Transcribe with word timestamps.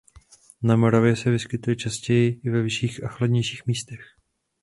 Na 0.63 0.75
Moravě 0.75 1.15
se 1.15 1.31
vyskytuje 1.31 1.75
častěji 1.75 2.41
i 2.43 2.49
ve 2.49 2.61
vyšších 2.61 3.03
a 3.03 3.07
chladnějších 3.07 3.65
místech. 3.65 4.01